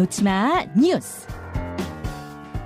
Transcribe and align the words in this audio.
놓치마 0.00 0.64
뉴스. 0.78 1.26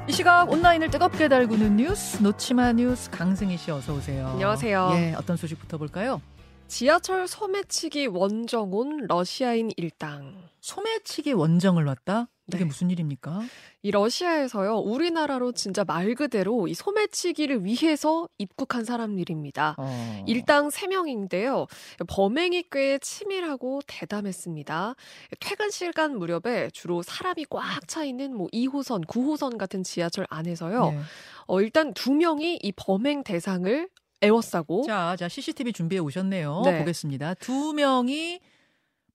이 0.08 0.12
시각 0.12 0.48
온라인을 0.52 0.88
뜨겁게 0.88 1.26
달구는 1.26 1.78
뉴스 1.78 2.22
놓치마 2.22 2.74
뉴스 2.74 3.10
강승희 3.10 3.56
씨 3.56 3.72
어서 3.72 3.92
오세요. 3.92 4.28
안녕하세요. 4.28 4.92
예, 4.94 5.14
어떤 5.14 5.36
소식부터 5.36 5.76
볼까요? 5.78 6.22
지하철 6.68 7.26
소매치기 7.26 8.06
원정온 8.06 9.06
러시아인 9.08 9.72
일당. 9.76 10.36
소매치기 10.60 11.32
원정을 11.32 11.84
왔다? 11.86 12.28
이게 12.48 12.58
네. 12.58 12.64
무슨 12.64 12.90
일입니까? 12.90 13.42
이 13.82 13.90
러시아에서요, 13.90 14.78
우리나라로 14.78 15.52
진짜 15.52 15.84
말 15.84 16.14
그대로 16.14 16.68
이 16.68 16.74
소매치기를 16.74 17.64
위해서 17.64 18.28
입국한 18.38 18.84
사람들입니다. 18.84 19.76
어. 19.78 20.24
일당 20.26 20.68
3명인데요. 20.68 21.66
범행이 22.06 22.64
꽤 22.70 22.98
치밀하고 22.98 23.80
대담했습니다. 23.86 24.94
퇴근 25.40 25.70
시간 25.70 26.18
무렵에 26.18 26.70
주로 26.72 27.02
사람이 27.02 27.46
꽉 27.50 27.86
차 27.88 28.04
있는 28.04 28.34
뭐 28.34 28.48
2호선, 28.52 29.06
9호선 29.06 29.58
같은 29.58 29.82
지하철 29.82 30.26
안에서요. 30.30 30.90
네. 30.90 30.98
어, 31.46 31.60
일단 31.60 31.92
두 31.94 32.12
명이 32.12 32.60
이 32.62 32.72
범행 32.72 33.24
대상을 33.24 33.88
애워싸고 34.22 34.84
자, 34.86 35.16
자 35.18 35.28
CCTV 35.28 35.72
준비해 35.72 36.00
오셨네요. 36.00 36.62
네. 36.64 36.78
보겠습니다. 36.78 37.34
두 37.34 37.72
명이 37.74 38.40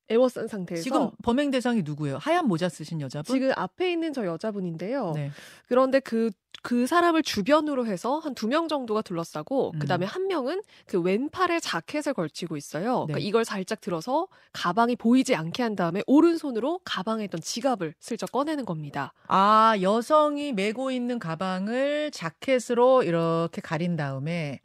애워싼 0.09 0.47
상태에서 0.47 0.83
지금 0.83 1.11
범행 1.23 1.51
대상이 1.51 1.81
누구예요? 1.83 2.17
하얀 2.17 2.47
모자 2.47 2.67
쓰신 2.69 3.01
여자분? 3.01 3.33
지금 3.33 3.51
앞에 3.55 3.91
있는 3.91 4.11
저 4.13 4.25
여자분인데요. 4.25 5.11
네. 5.15 5.31
그런데 5.67 5.99
그, 5.99 6.31
그 6.61 6.87
사람을 6.87 7.23
주변으로 7.23 7.85
해서 7.85 8.19
한 8.19 8.33
두 8.33 8.47
명 8.47 8.67
정도가 8.67 9.01
둘러싸고, 9.03 9.71
음. 9.75 9.79
그 9.79 9.87
다음에 9.87 10.05
한 10.05 10.27
명은 10.27 10.61
그 10.87 10.99
왼팔에 10.99 11.59
자켓을 11.59 12.13
걸치고 12.13 12.57
있어요. 12.57 13.05
그러니까 13.05 13.19
네. 13.19 13.21
이걸 13.25 13.45
살짝 13.45 13.79
들어서 13.81 14.27
가방이 14.53 14.95
보이지 14.95 15.35
않게 15.35 15.61
한 15.63 15.75
다음에 15.75 16.01
오른손으로 16.07 16.79
가방에 16.83 17.23
있던 17.25 17.39
지갑을 17.41 17.93
슬쩍 17.99 18.31
꺼내는 18.31 18.65
겁니다. 18.65 19.13
아, 19.27 19.75
여성이 19.81 20.51
메고 20.53 20.91
있는 20.91 21.19
가방을 21.19 22.11
자켓으로 22.11 23.03
이렇게 23.03 23.61
가린 23.61 23.95
다음에 23.95 24.59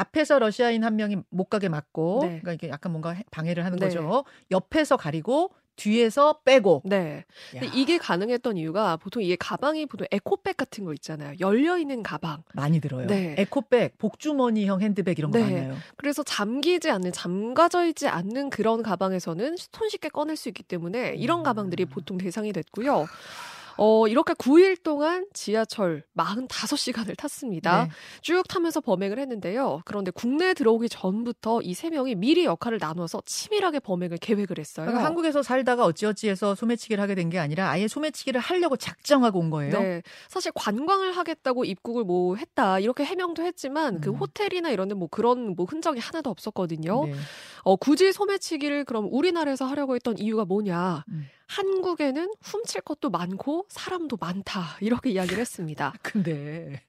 앞에서 0.00 0.38
러시아인 0.38 0.82
한 0.84 0.96
명이 0.96 1.16
못 1.30 1.44
가게 1.44 1.68
막고 1.68 2.20
네. 2.22 2.28
그러니까 2.40 2.52
이게 2.52 2.68
약간 2.70 2.92
뭔가 2.92 3.10
해- 3.10 3.24
방해를 3.30 3.64
하는 3.64 3.78
네. 3.78 3.86
거죠. 3.86 4.24
옆에서 4.50 4.96
가리고 4.96 5.52
뒤에서 5.76 6.40
빼고. 6.44 6.82
네. 6.84 7.24
근데 7.52 7.66
야, 7.66 7.70
이게 7.74 7.96
가능했던 7.96 8.58
이유가 8.58 8.96
보통 8.98 9.22
이게 9.22 9.34
가방이 9.36 9.86
보통 9.86 10.06
에코백 10.10 10.56
같은 10.58 10.84
거 10.84 10.92
있잖아요. 10.92 11.34
열려 11.40 11.78
있는 11.78 12.02
가방. 12.02 12.42
많이 12.54 12.80
들어요. 12.80 13.06
네. 13.06 13.34
에코백, 13.38 13.96
복주머니형 13.96 14.82
핸드백 14.82 15.18
이런 15.18 15.30
거 15.30 15.38
네. 15.38 15.44
많아요. 15.44 15.76
그래서 15.96 16.22
잠기지 16.22 16.90
않는, 16.90 17.12
잠가져 17.12 17.86
있지 17.86 18.08
않는 18.08 18.50
그런 18.50 18.82
가방에서는 18.82 19.56
손쉽게 19.72 20.10
꺼낼 20.10 20.36
수 20.36 20.48
있기 20.50 20.62
때문에 20.64 21.14
이런 21.16 21.38
음. 21.38 21.42
가방들이 21.44 21.86
보통 21.86 22.18
대상이 22.18 22.52
됐고요. 22.52 23.06
어, 23.82 24.06
이렇게 24.08 24.34
9일 24.34 24.82
동안 24.82 25.24
지하철 25.32 26.04
45시간을 26.14 27.16
탔습니다. 27.16 27.84
네. 27.84 27.90
쭉 28.20 28.42
타면서 28.46 28.82
범행을 28.82 29.18
했는데요. 29.18 29.80
그런데 29.86 30.10
국내에 30.10 30.52
들어오기 30.52 30.90
전부터 30.90 31.62
이 31.62 31.72
세 31.74 31.88
명이 31.88 32.14
미리 32.16 32.44
역할을 32.44 32.76
나눠서 32.78 33.22
치밀하게 33.24 33.80
범행을 33.80 34.18
계획을 34.18 34.58
했어요. 34.58 34.84
그러니까 34.84 35.06
한국에서 35.06 35.42
살다가 35.42 35.86
어찌어찌해서 35.86 36.54
소매치기를 36.54 37.02
하게 37.02 37.14
된 37.14 37.30
게 37.30 37.38
아니라 37.38 37.70
아예 37.70 37.88
소매치기를 37.88 38.38
하려고 38.40 38.76
작정하고 38.76 39.38
온 39.38 39.48
거예요. 39.50 39.80
네. 39.80 40.02
사실 40.28 40.52
관광을 40.54 41.12
하겠다고 41.16 41.64
입국을 41.64 42.04
뭐 42.04 42.36
했다. 42.36 42.80
이렇게 42.80 43.04
해명도 43.04 43.42
했지만 43.44 44.00
그 44.02 44.10
음. 44.10 44.16
호텔이나 44.16 44.68
이런 44.70 44.88
데 44.88 44.94
뭐 44.94 45.08
그런 45.08 45.54
뭐 45.56 45.64
흔적이 45.64 46.00
하나도 46.00 46.28
없었거든요. 46.28 47.06
네. 47.06 47.14
어, 47.62 47.76
굳이 47.76 48.12
소매치기를 48.12 48.84
그럼 48.84 49.08
우리나라에서 49.10 49.64
하려고 49.64 49.94
했던 49.94 50.18
이유가 50.18 50.44
뭐냐. 50.44 51.04
음. 51.08 51.28
한국에는 51.50 52.32
훔칠 52.42 52.80
것도 52.82 53.10
많고 53.10 53.66
사람도 53.68 54.18
많다. 54.20 54.76
이렇게 54.80 55.10
이야기를 55.10 55.40
했습니다. 55.40 55.92
근데 56.00 56.80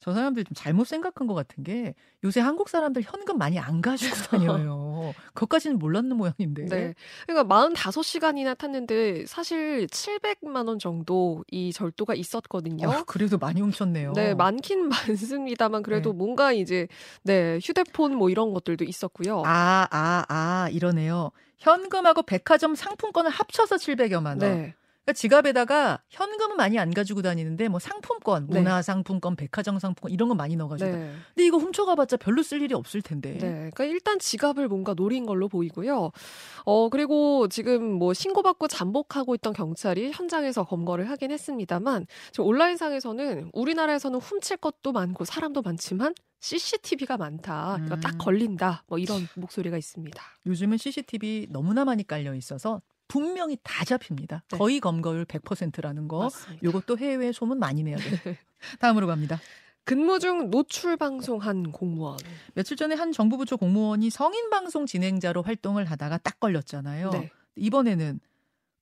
저 0.00 0.14
사람들 0.14 0.44
좀 0.44 0.54
잘못 0.54 0.86
생각한 0.86 1.26
것 1.26 1.34
같은 1.34 1.62
게 1.62 1.94
요새 2.24 2.40
한국 2.40 2.70
사람들 2.70 3.02
현금 3.02 3.36
많이 3.36 3.58
안 3.58 3.82
가지고 3.82 4.14
다녀요. 4.64 5.12
그것까지는 5.34 5.78
몰랐는 5.78 6.16
모양인데. 6.16 6.64
네. 6.64 6.94
그러니까 7.26 7.44
45시간이나 7.44 8.56
탔는데 8.56 9.26
사실 9.26 9.86
700만 9.88 10.68
원 10.68 10.78
정도 10.78 11.44
이 11.50 11.70
절도가 11.72 12.14
있었거든요. 12.14 12.88
어, 12.88 13.04
그래도 13.04 13.36
많이 13.36 13.60
훔쳤네요. 13.60 14.12
네, 14.14 14.34
많긴 14.34 14.88
많습니다만 14.88 15.82
그래도 15.82 16.12
네. 16.12 16.16
뭔가 16.18 16.52
이제 16.52 16.88
네, 17.22 17.58
휴대폰 17.62 18.16
뭐 18.16 18.30
이런 18.30 18.54
것들도 18.54 18.84
있었고요. 18.84 19.42
아, 19.44 19.86
아, 19.90 20.24
아, 20.28 20.68
이러네요. 20.70 21.30
현금하고 21.58 22.22
백화점 22.22 22.74
상품권을 22.74 23.30
합쳐서 23.30 23.76
700여만 23.76 24.26
원. 24.26 24.38
네. 24.38 24.74
그러니까 25.04 25.12
지갑에다가 25.14 26.02
현금은 26.08 26.56
많이 26.56 26.78
안 26.78 26.92
가지고 26.92 27.22
다니는데 27.22 27.68
뭐 27.68 27.80
상품권, 27.80 28.46
네. 28.48 28.58
문화 28.58 28.82
상품권, 28.82 29.34
백화점 29.36 29.78
상품권 29.78 30.12
이런 30.12 30.28
거 30.28 30.34
많이 30.34 30.56
넣어가지고. 30.56 30.90
네. 30.90 31.12
근데 31.34 31.46
이거 31.46 31.56
훔쳐가봤자 31.56 32.18
별로 32.18 32.42
쓸 32.42 32.62
일이 32.62 32.74
없을 32.74 33.02
텐데. 33.02 33.32
네. 33.32 33.48
그러니까 33.48 33.84
일단 33.84 34.18
지갑을 34.18 34.68
뭔가 34.68 34.94
노린 34.94 35.26
걸로 35.26 35.48
보이고요. 35.48 36.10
어, 36.64 36.88
그리고 36.90 37.48
지금 37.48 37.92
뭐 37.92 38.12
신고받고 38.12 38.68
잠복하고 38.68 39.34
있던 39.36 39.52
경찰이 39.52 40.12
현장에서 40.12 40.64
검거를 40.64 41.08
하긴 41.10 41.30
했습니다만, 41.30 42.06
지금 42.32 42.46
온라인상에서는 42.46 43.50
우리나라에서는 43.52 44.18
훔칠 44.18 44.58
것도 44.58 44.92
많고 44.92 45.24
사람도 45.24 45.62
많지만 45.62 46.14
CCTV가 46.40 47.16
많다. 47.16 47.72
그러니까 47.74 47.94
음. 47.96 48.00
딱 48.00 48.18
걸린다. 48.18 48.84
뭐 48.86 48.98
이런 48.98 49.28
목소리가 49.34 49.76
있습니다. 49.76 50.22
요즘은 50.46 50.78
CCTV 50.78 51.48
너무나 51.50 51.84
많이 51.84 52.06
깔려 52.06 52.34
있어서 52.34 52.80
분명히 53.10 53.58
다 53.64 53.84
잡힙니다. 53.84 54.44
네. 54.52 54.56
거의 54.56 54.78
검거율 54.78 55.24
100%라는 55.24 56.06
거. 56.06 56.20
맞습니다. 56.20 56.62
요것도 56.62 56.96
해외에 56.96 57.32
소문 57.32 57.58
많이 57.58 57.82
내야 57.82 57.96
돼요. 57.96 58.12
다음으로 58.78 59.08
갑니다. 59.08 59.40
근무 59.84 60.20
중 60.20 60.50
노출 60.50 60.96
방송한 60.96 61.72
공무원. 61.72 62.18
며칠 62.54 62.76
전에 62.76 62.94
한 62.94 63.10
정부 63.10 63.36
부처 63.36 63.56
공무원이 63.56 64.10
성인 64.10 64.48
방송 64.48 64.86
진행자로 64.86 65.42
활동을 65.42 65.86
하다가 65.86 66.18
딱 66.18 66.38
걸렸잖아요. 66.38 67.10
네. 67.10 67.30
이번에는 67.56 68.20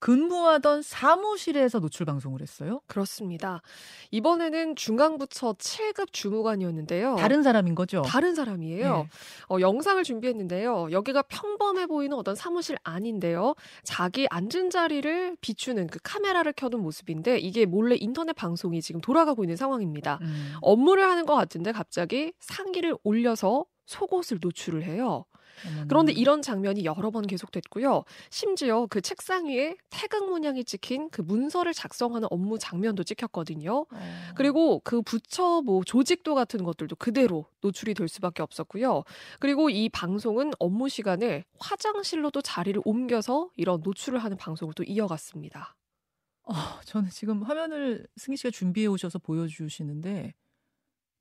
근무하던 0.00 0.82
사무실에서 0.82 1.80
노출 1.80 2.06
방송을 2.06 2.40
했어요. 2.40 2.80
그렇습니다. 2.86 3.62
이번에는 4.10 4.76
중앙부처 4.76 5.54
7급 5.54 6.12
주무관이었는데요. 6.12 7.16
다른 7.16 7.42
사람인 7.42 7.74
거죠. 7.74 8.02
다른 8.02 8.34
사람이에요. 8.34 8.96
네. 8.96 9.08
어, 9.48 9.60
영상을 9.60 10.02
준비했는데요. 10.02 10.88
여기가 10.92 11.22
평범해 11.22 11.86
보이는 11.86 12.16
어떤 12.16 12.34
사무실 12.34 12.76
안인데요. 12.84 13.54
자기 13.82 14.26
앉은 14.30 14.70
자리를 14.70 15.36
비추는 15.40 15.88
그 15.88 15.98
카메라를 16.02 16.52
켜둔 16.52 16.82
모습인데 16.82 17.38
이게 17.38 17.66
몰래 17.66 17.96
인터넷 17.98 18.32
방송이 18.34 18.80
지금 18.82 19.00
돌아가고 19.00 19.44
있는 19.44 19.56
상황입니다. 19.56 20.18
음. 20.22 20.54
업무를 20.60 21.04
하는 21.04 21.26
것 21.26 21.34
같은데 21.34 21.72
갑자기 21.72 22.32
상기를 22.40 22.96
올려서 23.02 23.64
속옷을 23.86 24.38
노출을 24.40 24.84
해요. 24.84 25.24
어머나. 25.66 25.86
그런데 25.88 26.12
이런 26.12 26.42
장면이 26.42 26.84
여러 26.84 27.10
번 27.10 27.26
계속됐고요. 27.26 28.04
심지어 28.30 28.86
그 28.86 29.00
책상 29.00 29.46
위에 29.46 29.76
태극 29.90 30.28
문양이 30.28 30.64
찍힌 30.64 31.10
그 31.10 31.20
문서를 31.20 31.72
작성하는 31.72 32.28
업무 32.30 32.58
장면도 32.58 33.04
찍혔거든요. 33.04 33.86
어. 33.90 33.98
그리고 34.34 34.80
그 34.84 35.02
부처 35.02 35.62
뭐 35.62 35.82
조직도 35.84 36.34
같은 36.34 36.62
것들도 36.64 36.96
그대로 36.96 37.46
노출이 37.60 37.94
될 37.94 38.08
수밖에 38.08 38.42
없었고요. 38.42 39.04
그리고 39.40 39.70
이 39.70 39.88
방송은 39.88 40.52
업무 40.58 40.88
시간에 40.88 41.44
화장실로도 41.58 42.42
자리를 42.42 42.80
옮겨서 42.84 43.50
이런 43.56 43.80
노출을 43.82 44.18
하는 44.18 44.36
방송을 44.36 44.74
또 44.74 44.84
이어갔습니다. 44.84 45.76
어, 46.44 46.54
저는 46.84 47.10
지금 47.10 47.42
화면을 47.42 48.06
승희 48.16 48.36
씨가 48.36 48.50
준비해 48.50 48.86
오셔서 48.86 49.18
보여주시는데 49.18 50.34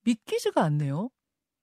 믿기지가 0.04 0.64
않네요. 0.64 1.10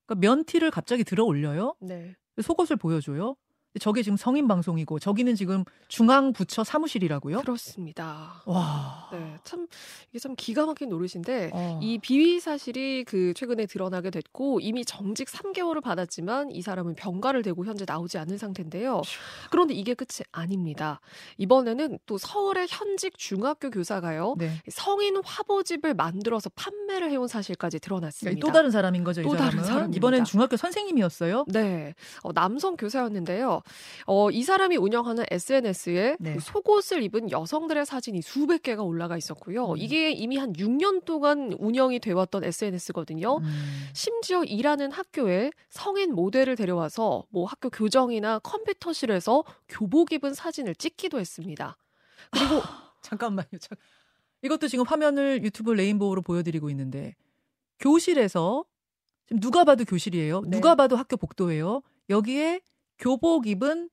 그러니까 0.06 0.28
면티를 0.28 0.70
갑자기 0.70 1.02
들어 1.02 1.24
올려요. 1.24 1.74
네. 1.80 2.14
속옷을 2.42 2.76
보여줘요. 2.76 3.36
저게 3.80 4.02
지금 4.02 4.16
성인 4.16 4.46
방송이고 4.46 5.00
저기는 5.00 5.34
지금 5.34 5.64
중앙 5.88 6.32
부처 6.32 6.62
사무실이라고요? 6.62 7.40
그렇습니다. 7.40 8.42
와. 8.46 9.08
네, 9.12 9.36
참 9.42 9.66
이게 10.10 10.20
참 10.20 10.34
기가 10.36 10.64
막힌 10.66 10.90
노릇인데 10.90 11.50
어. 11.52 11.80
이 11.82 11.98
비위 11.98 12.38
사실이 12.38 13.04
그 13.04 13.34
최근에 13.34 13.66
드러나게 13.66 14.10
됐고 14.10 14.60
이미 14.60 14.84
정직 14.84 15.28
3개월을 15.28 15.82
받았지만 15.82 16.52
이 16.52 16.62
사람은 16.62 16.94
병가를 16.94 17.42
대고 17.42 17.64
현재 17.64 17.84
나오지 17.86 18.18
않은 18.18 18.38
상태인데요. 18.38 19.02
그런데 19.50 19.74
이게 19.74 19.94
끝이 19.94 20.24
아닙니다. 20.30 21.00
이번에는 21.38 21.98
또 22.06 22.16
서울의 22.16 22.68
현직 22.70 23.18
중학교 23.18 23.70
교사가요. 23.70 24.36
네. 24.38 24.62
성인 24.70 25.20
화보집을 25.24 25.94
만들어서 25.94 26.48
판매를 26.50 27.10
해온 27.10 27.26
사실까지 27.26 27.80
드러났습니다. 27.80 28.30
그러니까 28.30 28.46
또 28.46 28.52
다른 28.52 28.70
사람인 28.70 29.02
거죠, 29.02 29.20
이또 29.22 29.30
다른 29.32 29.50
사람은. 29.50 29.64
사람입니다. 29.64 29.96
이번엔 29.96 30.24
중학교 30.24 30.56
선생님이었어요. 30.56 31.46
네, 31.48 31.94
어, 32.22 32.32
남성 32.32 32.76
교사였는데요. 32.76 33.62
어, 34.06 34.30
이 34.30 34.42
사람이 34.42 34.76
운영하는 34.76 35.24
SNS에 35.30 36.16
네. 36.20 36.38
속옷을 36.38 37.02
입은 37.02 37.30
여성들의 37.30 37.86
사진이 37.86 38.22
수백 38.22 38.62
개가 38.62 38.82
올라가 38.82 39.16
있었고요. 39.16 39.72
음. 39.72 39.76
이게 39.78 40.10
이미 40.12 40.36
한 40.36 40.52
6년 40.52 41.04
동안 41.04 41.54
운영이 41.58 42.00
되었던 42.00 42.44
SNS거든요. 42.44 43.38
음. 43.38 43.88
심지어 43.92 44.44
일하는 44.44 44.92
학교에 44.92 45.50
성인 45.68 46.14
모델을 46.14 46.56
데려와서 46.56 47.24
뭐 47.30 47.46
학교 47.46 47.70
교정이나 47.70 48.38
컴퓨터실에서 48.40 49.44
교복 49.68 50.12
입은 50.12 50.34
사진을 50.34 50.74
찍기도 50.74 51.18
했습니다. 51.18 51.76
그리고 52.30 52.62
잠깐만요. 53.02 53.58
잠... 53.60 53.76
이것도 54.42 54.68
지금 54.68 54.84
화면을 54.86 55.42
유튜브 55.42 55.72
레인보우로 55.72 56.22
보여드리고 56.22 56.68
있는데 56.70 57.14
교실에서 57.78 58.64
지금 59.26 59.40
누가 59.40 59.64
봐도 59.64 59.84
교실이에요. 59.84 60.42
네. 60.42 60.50
누가 60.50 60.74
봐도 60.74 60.96
학교 60.96 61.16
복도예요. 61.16 61.82
여기에 62.10 62.60
교복 63.04 63.46
입은 63.46 63.90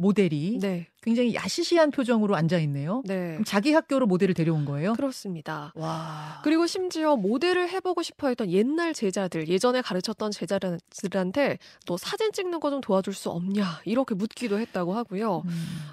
모델이 0.00 0.58
네. 0.60 0.88
굉장히 1.02 1.34
야시시한 1.34 1.90
표정으로 1.92 2.34
앉아 2.36 2.58
있네요. 2.60 3.02
네. 3.04 3.38
자기 3.46 3.72
학교로 3.72 4.06
모델을 4.06 4.34
데려온 4.34 4.64
거예요? 4.64 4.94
그렇습니다. 4.94 5.72
와. 5.76 6.40
그리고 6.44 6.66
심지어 6.66 7.14
모델을 7.16 7.68
해보고 7.68 8.02
싶어 8.02 8.26
했던 8.28 8.50
옛날 8.50 8.94
제자들, 8.94 9.48
예전에 9.48 9.80
가르쳤던 9.82 10.30
제자들한테 10.32 11.58
또 11.86 11.96
사진 11.96 12.32
찍는 12.32 12.58
거 12.60 12.70
좀 12.70 12.80
도와줄 12.80 13.14
수 13.14 13.30
없냐, 13.30 13.80
이렇게 13.84 14.14
묻기도 14.14 14.58
했다고 14.58 14.92
하고요. 14.94 15.42
음. 15.44 15.50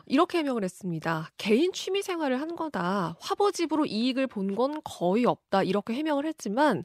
이렇게 0.07 0.39
해명을 0.39 0.63
했습니다. 0.63 1.29
개인 1.37 1.71
취미 1.71 2.01
생활을 2.03 2.41
한 2.41 2.55
거다. 2.55 3.15
화보집으로 3.19 3.85
이익을 3.85 4.25
본 4.27 4.55
건 4.55 4.81
거의 4.83 5.25
없다. 5.25 5.63
이렇게 5.63 5.93
해명을 5.93 6.25
했지만, 6.27 6.83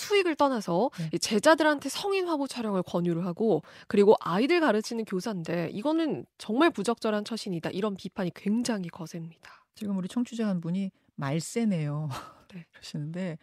수익을 0.00 0.34
떠나서 0.36 0.90
네. 0.98 1.10
이 1.12 1.18
제자들한테 1.18 1.88
성인 1.88 2.26
화보 2.26 2.46
촬영을 2.46 2.82
권유를 2.82 3.24
하고 3.26 3.62
그리고 3.86 4.16
아이들 4.20 4.60
가르치는 4.60 5.04
교사인데 5.04 5.70
이거는 5.72 6.26
정말 6.38 6.70
부적절한 6.70 7.24
처신이다 7.24 7.70
이런 7.70 7.96
비판이 7.96 8.32
굉장히 8.34 8.88
거셉니다. 8.88 9.64
지금 9.74 9.96
우리 9.96 10.08
청취자 10.08 10.46
한 10.48 10.60
분이 10.60 10.90
말세네요. 11.16 12.08
네. 12.54 12.66
그러시는데 12.72 13.38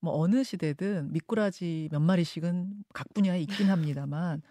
뭐 0.00 0.18
어느 0.18 0.42
시대든 0.42 1.12
미꾸라지 1.12 1.88
몇 1.92 2.00
마리씩은 2.00 2.84
각 2.92 3.06
분야에 3.14 3.40
있긴 3.42 3.70
합니다만 3.70 4.42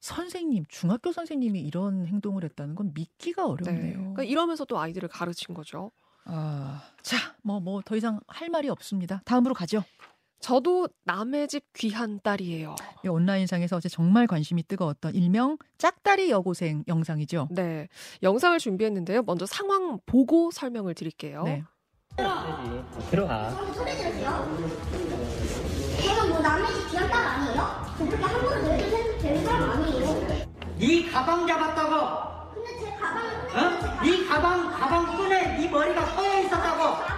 선생님, 0.00 0.64
중학교 0.68 1.12
선생님이 1.12 1.60
이런 1.60 2.06
행동을 2.06 2.44
했다는 2.44 2.74
건 2.76 2.92
믿기가 2.94 3.42
네. 3.42 3.48
어렵네요. 3.48 3.96
그러니까 3.98 4.22
이러면서 4.24 4.64
또 4.64 4.78
아이들을 4.78 5.08
가르친 5.08 5.54
거죠. 5.54 5.90
아, 6.24 6.82
자, 7.02 7.16
뭐 7.42 7.58
뭐 7.60 7.80
더 7.82 7.96
이상 7.96 8.20
할 8.28 8.48
말이 8.50 8.68
없습니다. 8.68 9.22
다음으로 9.24 9.54
가죠. 9.54 9.82
저도 10.40 10.88
남의 11.04 11.48
집 11.48 11.64
귀한 11.74 12.20
딸이에요. 12.22 12.76
이 13.04 13.08
온라인상에서 13.08 13.76
어제 13.76 13.88
정말 13.88 14.26
관심이 14.26 14.62
뜨거웠던 14.62 15.14
일명 15.14 15.58
짝다리 15.78 16.30
여고생 16.30 16.84
영상이죠. 16.86 17.48
네. 17.50 17.88
영상을 18.22 18.58
준비했는데요. 18.58 19.22
먼저 19.22 19.46
상황 19.46 19.98
보고 20.06 20.50
설명을 20.50 20.94
드릴게요. 20.94 21.42
네. 21.44 21.64
들어가. 23.10 23.50
제가 26.00 26.26
뭐 26.26 26.40
남의 26.40 26.66
집 26.74 26.90
귀한 26.90 27.10
딸 27.10 27.24
아니에요? 27.26 27.94
저 27.98 28.04
그렇게 28.04 28.22
함부로 28.24 28.62
되는 29.20 29.44
사람 29.44 29.70
아니에요. 29.70 30.28
네 30.78 31.10
가방 31.10 31.46
잡았다고. 31.46 32.54
근데 32.54 32.78
제 32.80 32.90
가방을 32.96 33.30
어? 33.56 34.02
네 34.04 34.26
가방 34.26 34.70
가방 34.70 35.16
끈에 35.16 35.58
네 35.58 35.68
머리가 35.68 36.06
서여 36.06 36.42
있었다고. 36.44 37.17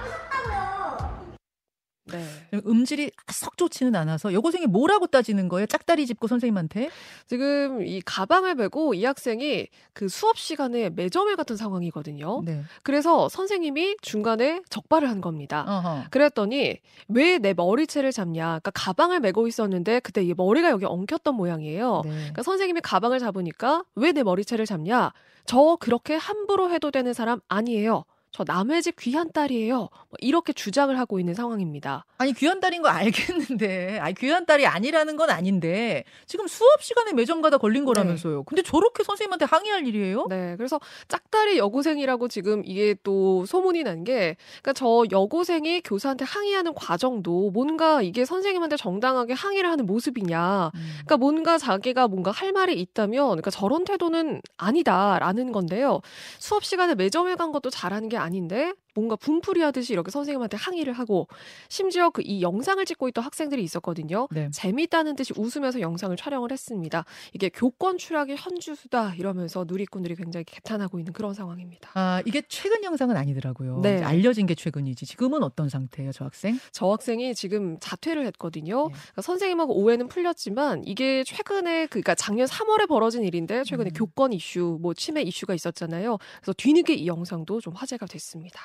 네. 2.11 2.61
음질이 2.67 3.11
썩 3.33 3.57
좋지는 3.57 3.95
않아서 3.97 4.33
여고생이 4.33 4.67
뭐라고 4.67 5.07
따지는 5.07 5.49
거예요? 5.49 5.67
짝다리 5.67 6.07
짚고 6.07 6.27
선생님한테? 6.27 6.91
지금 7.27 7.87
이 7.87 8.01
가방을 8.01 8.55
메고 8.55 8.95
이 8.95 9.05
학생이 9.05 9.69
그 9.93 10.09
수업 10.09 10.39
시간에 10.39 10.91
매점을 10.91 11.35
갔던 11.37 11.57
상황이거든요. 11.57 12.43
네. 12.45 12.63
그래서 12.83 13.29
선생님이 13.29 13.97
중간에 14.03 14.61
적발을 14.71 15.09
한 15.09 15.21
겁니다. 15.21 15.65
어허. 15.67 16.05
그랬더니 16.11 16.79
왜 17.09 17.39
내 17.41 17.55
머리채를 17.55 18.13
잡냐? 18.13 18.45
그러니까 18.61 18.71
가방을 18.75 19.21
메고 19.21 19.47
있었는데 19.47 20.01
그때 20.01 20.23
이 20.23 20.35
머리가 20.37 20.71
여기 20.71 20.85
엉켰던 20.85 21.35
모양이에요. 21.37 22.03
네. 22.05 22.11
그러니까 22.11 22.43
선생님이 22.43 22.81
가방을 22.83 23.19
잡으니까 23.19 23.85
왜 23.95 24.13
내 24.13 24.23
머리채를 24.23 24.67
잡냐? 24.67 25.13
저 25.47 25.77
그렇게 25.81 26.17
함부로 26.17 26.71
해도 26.71 26.91
되는 26.91 27.13
사람 27.15 27.41
아니에요. 27.49 28.05
저 28.33 28.45
남의 28.47 28.83
집 28.83 28.97
귀한 28.97 29.33
딸이에요. 29.33 29.77
뭐 29.77 29.91
이렇게 30.19 30.53
주장을 30.53 30.97
하고 30.99 31.19
있는 31.19 31.35
상황입니다. 31.35 32.05
아니 32.19 32.33
귀한 32.33 32.61
딸인 32.61 32.83
거 32.83 32.89
알겠는데, 32.89 33.99
아니 33.99 34.15
귀한 34.15 34.47
딸이 34.47 34.67
아니라는 34.67 35.17
건 35.17 35.31
아닌데 35.31 36.05
지금 36.27 36.47
수업 36.47 36.83
시간에 36.83 37.13
매점 37.13 37.43
가다 37.43 37.59
걸린 37.59 37.85
거라면서요. 37.85 38.45
근데 38.45 38.63
저렇게 38.63 39.03
선생님한테 39.03 39.47
항의할 39.47 39.87
일이에요? 39.87 40.27
네, 40.29 40.55
그래서 40.57 40.79
짝다리 41.09 41.59
여고생이라고 41.59 42.29
지금 42.29 42.63
이게 42.65 42.95
또 43.03 43.45
소문이 43.47 43.83
난 43.83 44.05
게, 44.05 44.37
그러니까 44.63 44.75
저 44.75 45.05
여고생이 45.11 45.81
교사한테 45.81 46.25
항의하는 46.25 46.75
과정도 46.75 47.51
뭔가 47.51 48.01
이게 48.01 48.25
선생님한테 48.25 48.77
정당하게 48.77 49.33
항의를 49.33 49.69
하는 49.69 49.87
모습이냐, 49.87 50.71
음. 50.73 50.81
그러니까 51.05 51.17
뭔가 51.17 51.59
자기가 51.59 52.07
뭔가 52.07 52.31
할 52.31 52.53
말이 52.53 52.81
있다면, 52.81 53.27
그러니까 53.27 53.51
저런 53.51 53.85
태도는 53.85 54.41
아니다라는 54.57 55.51
건데요. 55.51 56.01
수업 56.39 56.65
시간에 56.65 56.95
매점에 56.95 57.35
간 57.35 57.51
것도 57.51 57.71
잘하는 57.71 58.09
게 58.09 58.20
아닌데 58.21 58.73
뭔가 59.01 59.17
분풀이 59.17 59.61
하듯이 59.63 59.93
이렇게 59.95 60.11
선생님한테 60.11 60.57
항의를 60.57 60.93
하고 60.93 61.27
심지어 61.69 62.11
그 62.11 62.21
이 62.23 62.43
영상을 62.43 62.85
찍고 62.85 63.09
있던 63.09 63.25
학생들이 63.25 63.63
있었거든요. 63.65 64.29
네. 64.31 64.51
재밌다는 64.53 65.17
듯이 65.17 65.33
웃으면서 65.37 65.81
영상을 65.81 66.15
촬영을 66.17 66.53
했습니다. 66.53 67.05
이게 67.33 67.49
교권 67.49 67.97
추락의 67.99 68.37
현주수다 68.37 69.15
이러면서 69.15 69.65
누리꾼들이 69.67 70.15
굉장히 70.17 70.45
개탄하고 70.45 70.99
있는 70.99 71.13
그런 71.15 71.33
상황입니다. 71.35 71.91
아 71.95 72.23
이게 72.27 72.43
최근 72.49 72.85
영상은 72.85 73.17
아니더라고요. 73.17 73.81
네. 73.81 74.03
알려진 74.03 74.47
게 74.47 74.55
최근이지. 74.55 75.07
지금은 75.07 75.43
어떤 75.43 75.69
상태예요, 75.71 76.13
저 76.13 76.27
학생? 76.27 76.59
저 76.73 76.91
학생이 76.93 77.35
지금 77.35 77.79
자퇴를 77.81 78.27
했거든요. 78.27 78.89
네. 78.89 78.93
그러니까 78.95 79.23
선생님하고 79.23 79.75
오해는 79.75 80.09
풀렸지만 80.09 80.85
이게 80.87 81.25
최근에 81.25 81.87
그- 81.87 82.01
그러니까 82.01 82.15
작년 82.15 82.47
3월에 82.47 82.87
벌어진 82.87 83.25
일인데 83.25 83.65
최근에 83.65 83.91
음. 83.91 83.95
교권 83.95 84.33
이슈, 84.35 84.79
뭐 84.81 84.93
침해 84.95 85.23
이슈가 85.23 85.55
있었잖아요. 85.55 86.19
그래서 86.41 86.53
뒤늦게 86.57 86.95
이 86.95 87.07
영상도 87.07 87.61
좀 87.61 87.73
화제가 87.75 88.07
됐습니다. 88.07 88.61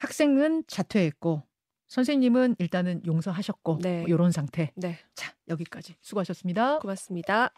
학생은 0.00 0.64
자퇴했고 0.66 1.42
선생님은 1.88 2.56
일단은 2.58 3.02
용서하셨고 3.06 3.78
네. 3.82 4.04
이런 4.08 4.32
상태. 4.32 4.72
네, 4.76 4.98
자 5.14 5.32
여기까지 5.48 5.94
수고하셨습니다. 6.00 6.78
고맙습니다. 6.80 7.52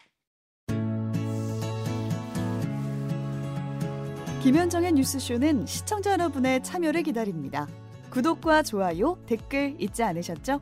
김현정의 4.41 4.91
뉴스쇼는 4.91 5.65
시청자 5.65 6.11
여러분의 6.11 6.61
참여를 6.63 7.03
기다립니다. 7.03 7.67
구독과 8.09 8.63
좋아요, 8.63 9.17
댓글 9.25 9.75
잊지 9.79 10.03
않으셨죠? 10.03 10.61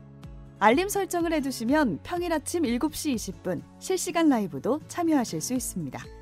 알림 0.60 0.88
설정을 0.88 1.32
해두시면 1.32 2.00
평일 2.04 2.32
아침 2.32 2.62
7시 2.62 3.16
20분 3.16 3.62
실시간 3.80 4.28
라이브도 4.28 4.80
참여하실 4.86 5.40
수 5.40 5.54
있습니다. 5.54 6.21